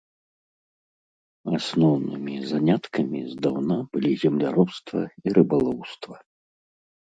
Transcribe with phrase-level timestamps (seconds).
[1.57, 6.15] Асноўнымі заняткамі здаўна былі земляробства і рыбалоўства.